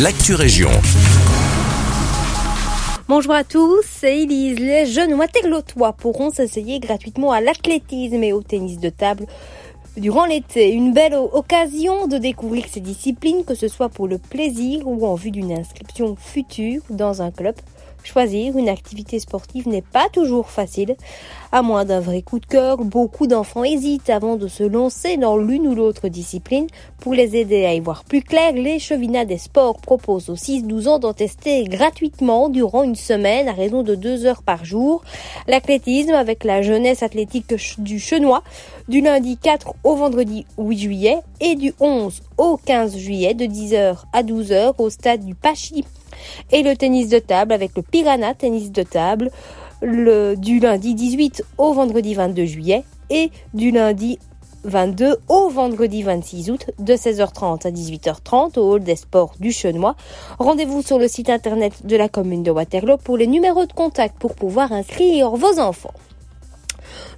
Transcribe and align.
l'actu 0.00 0.34
région. 0.34 0.70
Bonjour 3.08 3.32
à 3.34 3.44
tous, 3.44 3.82
c'est 3.84 4.22
Elise. 4.22 4.58
Les 4.58 4.86
jeunes 4.86 5.14
waterlotois 5.14 5.92
pourront 5.92 6.30
s'essayer 6.30 6.80
gratuitement 6.80 7.32
à 7.32 7.40
l'athlétisme 7.40 8.22
et 8.22 8.32
au 8.32 8.42
tennis 8.42 8.78
de 8.78 8.88
table 8.88 9.26
durant 9.96 10.24
l'été. 10.24 10.72
Une 10.72 10.92
belle 10.92 11.14
occasion 11.14 12.06
de 12.06 12.18
découvrir 12.18 12.64
ces 12.68 12.80
disciplines, 12.80 13.44
que 13.44 13.54
ce 13.54 13.68
soit 13.68 13.88
pour 13.88 14.08
le 14.08 14.18
plaisir 14.18 14.86
ou 14.86 15.06
en 15.06 15.14
vue 15.14 15.30
d'une 15.30 15.52
inscription 15.52 16.16
future 16.16 16.82
dans 16.90 17.22
un 17.22 17.30
club. 17.30 17.54
Choisir 18.04 18.58
une 18.58 18.68
activité 18.68 19.20
sportive 19.20 19.68
n'est 19.68 19.82
pas 19.82 20.08
toujours 20.12 20.50
facile. 20.50 20.96
À 21.52 21.62
moins 21.62 21.84
d'un 21.84 22.00
vrai 22.00 22.22
coup 22.22 22.40
de 22.40 22.46
cœur, 22.46 22.78
beaucoup 22.78 23.28
d'enfants 23.28 23.62
hésitent 23.62 24.10
avant 24.10 24.36
de 24.36 24.48
se 24.48 24.64
lancer 24.64 25.16
dans 25.18 25.36
l'une 25.36 25.68
ou 25.68 25.74
l'autre 25.74 26.08
discipline. 26.08 26.66
Pour 26.98 27.14
les 27.14 27.36
aider 27.36 27.64
à 27.64 27.74
y 27.74 27.80
voir 27.80 28.02
plus 28.04 28.22
clair, 28.22 28.54
les 28.54 28.80
Chevinats 28.80 29.24
des 29.24 29.38
Sports 29.38 29.80
proposent 29.80 30.30
aux 30.30 30.36
6-12 30.36 30.88
ans 30.88 30.98
d'en 30.98 31.12
tester 31.12 31.62
gratuitement 31.64 32.48
durant 32.48 32.82
une 32.82 32.96
semaine 32.96 33.48
à 33.48 33.52
raison 33.52 33.84
de 33.84 33.94
2 33.94 34.26
heures 34.26 34.42
par 34.42 34.64
jour. 34.64 35.04
L'athlétisme 35.46 36.14
avec 36.14 36.42
la 36.42 36.62
jeunesse 36.62 37.04
athlétique 37.04 37.54
du 37.78 38.00
Chenois 38.00 38.42
du 38.88 39.00
lundi 39.00 39.36
4 39.36 39.74
au 39.84 39.96
vendredi 39.96 40.46
8 40.58 40.78
juillet 40.78 41.18
et 41.40 41.54
du 41.54 41.72
11 41.80 42.22
au 42.38 42.56
15 42.56 42.96
juillet 42.96 43.34
de 43.34 43.44
10h 43.44 43.96
à 44.12 44.22
12h 44.22 44.74
au 44.78 44.90
stade 44.90 45.24
du 45.24 45.34
Pachy 45.34 45.84
et 46.50 46.62
le 46.62 46.76
tennis 46.76 47.08
de 47.08 47.18
table 47.18 47.52
avec 47.52 47.76
le 47.76 47.82
Piranha 47.82 48.34
tennis 48.34 48.70
de 48.70 48.82
table 48.82 49.30
le, 49.80 50.36
du 50.36 50.60
lundi 50.60 50.94
18 50.94 51.44
au 51.58 51.72
vendredi 51.72 52.14
22 52.14 52.44
juillet 52.44 52.84
et 53.10 53.30
du 53.54 53.70
lundi 53.70 54.18
22 54.64 55.16
au 55.28 55.48
vendredi 55.48 56.02
26 56.02 56.50
août 56.50 56.70
de 56.78 56.94
16h30 56.94 57.66
à 57.66 57.70
18h30 57.70 58.58
au 58.58 58.74
hall 58.74 58.84
des 58.84 58.96
sports 58.96 59.32
du 59.40 59.50
Chenois. 59.50 59.96
Rendez-vous 60.38 60.82
sur 60.82 60.98
le 60.98 61.08
site 61.08 61.30
internet 61.30 61.84
de 61.84 61.96
la 61.96 62.08
commune 62.08 62.44
de 62.44 62.50
Waterloo 62.50 62.96
pour 62.96 63.16
les 63.16 63.26
numéros 63.26 63.66
de 63.66 63.72
contact 63.72 64.16
pour 64.18 64.34
pouvoir 64.34 64.70
inscrire 64.72 65.30
vos 65.30 65.58
enfants. 65.58 65.94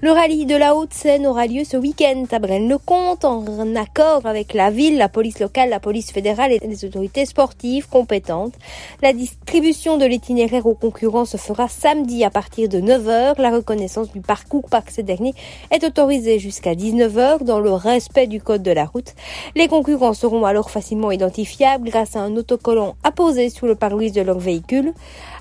Le 0.00 0.10
rallye 0.10 0.44
de 0.44 0.56
la 0.56 0.74
Haute-Seine 0.74 1.26
aura 1.26 1.46
lieu 1.46 1.62
ce 1.64 1.76
week-end 1.76 2.24
à 2.32 2.38
Braine-le-Comte 2.40 3.24
en 3.24 3.76
accord 3.76 4.26
avec 4.26 4.52
la 4.52 4.70
ville, 4.70 4.98
la 4.98 5.08
police 5.08 5.38
locale, 5.38 5.70
la 5.70 5.78
police 5.78 6.10
fédérale 6.10 6.52
et 6.52 6.58
les 6.58 6.84
autorités 6.84 7.24
sportives 7.24 7.88
compétentes. 7.88 8.54
La 9.02 9.12
distribution 9.12 9.96
de 9.96 10.04
l'itinéraire 10.04 10.66
aux 10.66 10.74
concurrents 10.74 11.24
se 11.24 11.36
fera 11.36 11.68
samedi 11.68 12.24
à 12.24 12.30
partir 12.30 12.68
de 12.68 12.80
9h. 12.80 13.40
La 13.40 13.50
reconnaissance 13.50 14.10
du 14.12 14.20
parcours 14.20 14.68
par 14.68 14.82
ces 14.88 15.04
derniers 15.04 15.34
est 15.70 15.84
autorisée 15.84 16.40
jusqu'à 16.40 16.74
19h 16.74 17.44
dans 17.44 17.60
le 17.60 17.72
respect 17.72 18.26
du 18.26 18.40
code 18.42 18.62
de 18.62 18.72
la 18.72 18.86
route. 18.86 19.14
Les 19.54 19.68
concurrents 19.68 20.12
seront 20.12 20.44
alors 20.44 20.70
facilement 20.70 21.12
identifiables 21.12 21.88
grâce 21.88 22.16
à 22.16 22.20
un 22.20 22.36
autocollant 22.36 22.96
apposé 23.04 23.48
sous 23.48 23.66
le 23.66 23.76
pare-brise 23.76 24.12
de 24.12 24.22
leur 24.22 24.38
véhicule. 24.38 24.92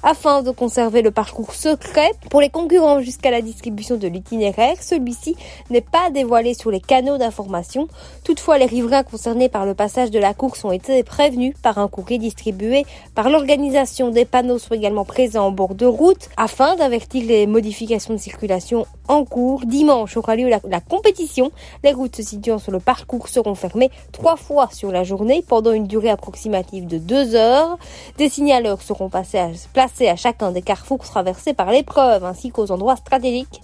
Afin 0.04 0.44
de 0.44 0.52
conserver 0.52 1.02
le 1.02 1.12
parcours 1.12 1.54
secret 1.54 2.12
pour 2.30 2.42
les 2.42 2.50
concurrents 2.50 3.00
jusqu'à 3.00 3.32
la 3.32 3.42
distribution 3.42 3.96
de 3.96 4.08
l'itinéraire 4.08 4.43
celui-ci 4.82 5.36
n'est 5.70 5.82
pas 5.82 6.10
dévoilé 6.10 6.54
sur 6.54 6.72
les 6.72 6.82
canaux 6.82 7.18
d'information. 7.18 7.88
Toutefois, 8.24 8.58
les 8.58 8.66
riverains 8.66 9.04
concernés 9.04 9.50
par 9.50 9.66
le 9.66 9.74
passage 9.74 10.12
de 10.12 10.20
la 10.20 10.34
course 10.34 10.66
ont 10.66 10.72
été 10.72 11.04
prévenus 11.04 11.56
par 11.62 11.78
un 11.78 11.88
courrier 11.88 12.18
distribué 12.18 12.86
par 13.16 13.30
l'organisation. 13.30 14.10
Des 14.10 14.26
panneaux 14.26 14.58
sont 14.58 14.74
également 14.74 15.06
présents 15.06 15.48
en 15.48 15.52
bord 15.52 15.76
de 15.76 15.86
route 15.86 16.30
afin 16.38 16.76
d'avertir 16.76 17.24
les 17.26 17.48
modifications 17.48 18.14
de 18.14 18.20
circulation 18.20 18.86
en 19.08 19.26
cours. 19.26 19.66
Dimanche 19.66 20.18
aura 20.18 20.36
lieu 20.36 20.50
la, 20.50 20.60
la 20.68 20.82
compétition. 20.82 21.52
Les 21.84 21.94
routes 21.94 22.16
se 22.16 22.24
situant 22.24 22.60
sur 22.60 22.72
le 22.72 22.80
parcours 22.80 23.28
seront 23.28 23.56
fermées 23.56 23.92
trois 24.12 24.36
fois 24.36 24.70
sur 24.72 24.92
la 24.92 25.04
journée 25.04 25.44
pendant 25.48 25.72
une 25.72 25.88
durée 25.88 26.10
approximative 26.10 26.88
de 26.88 26.98
deux 26.98 27.36
heures. 27.36 27.78
Des 28.18 28.30
signaleurs 28.30 28.82
seront 28.82 29.10
placés 29.10 30.08
à, 30.08 30.16
chacun 30.16 30.52
des 30.52 30.62
carrefours 30.62 31.00
traversés 31.00 31.54
par 31.54 31.72
l'épreuve 31.72 32.24
ainsi 32.24 32.52
qu'aux 32.52 32.72
endroits 32.72 32.96
stratégiques. 32.96 33.62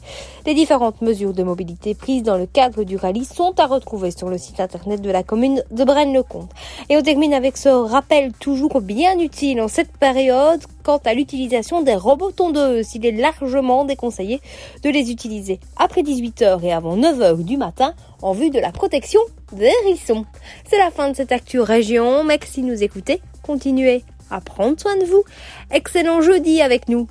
Différentes 0.70 1.02
mesures 1.02 1.34
de 1.34 1.42
mobilité 1.42 1.96
prises 1.96 2.22
dans 2.22 2.38
le 2.38 2.46
cadre 2.46 2.84
du 2.84 2.96
rallye 2.96 3.26
sont 3.26 3.60
à 3.60 3.66
retrouver 3.66 4.12
sur 4.12 4.30
le 4.30 4.38
site 4.38 4.60
internet 4.60 5.02
de 5.02 5.10
la 5.10 5.24
commune 5.24 5.64
de 5.72 5.84
Braine-le-Comte. 5.84 6.52
Et 6.90 6.96
on 6.96 7.02
termine 7.02 7.34
avec 7.34 7.58
ce 7.58 7.70
rappel 7.70 8.34
toujours 8.34 8.80
bien 8.80 9.18
utile 9.18 9.62
en 9.62 9.68
cette 9.68 9.92
période 9.98 10.62
quant 10.84 11.00
à 11.06 11.16
l'utilisation 11.16 11.82
des 11.82 11.96
robots 11.96 12.30
tondeuses. 12.30 12.94
Il 12.94 13.04
est 13.08 13.14
largement 13.14 13.84
déconseillé 13.84 14.42
de 14.84 14.92
les 14.92 15.10
utiliser 15.10 15.60
après 15.76 16.04
18h 16.04 16.64
et 16.64 16.72
avant 16.72 16.96
9h 16.96 17.44
du 17.44 17.58
matin 17.58 17.96
en 18.22 18.34
vue 18.34 18.52
de 18.52 18.60
la 18.60 18.72
protection 18.72 19.22
des 19.52 19.72
hérissons. 19.86 20.28
C'est 20.70 20.78
la 20.78 20.92
fin 20.92 21.10
de 21.10 21.16
cette 21.16 21.32
actu 21.32 21.60
région. 21.60 22.24
Merci 22.24 22.62
de 22.62 22.68
nous 22.68 22.84
écouter. 22.84 23.24
Continuez 23.42 24.04
à 24.30 24.40
prendre 24.40 24.80
soin 24.80 24.98
de 24.98 25.06
vous. 25.06 25.24
Excellent 25.72 26.22
jeudi 26.22 26.62
avec 26.62 26.90
nous. 26.90 27.08